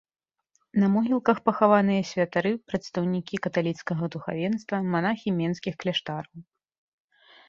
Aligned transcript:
На 0.83 0.87
могілках 0.93 1.41
пахаваныя 1.49 2.05
святары, 2.11 2.51
прадстаўнікі 2.69 3.35
каталіцкага 3.47 4.09
духавенства, 4.15 4.75
манахі 4.95 5.35
менскіх 5.39 5.77
кляштараў. 5.85 6.41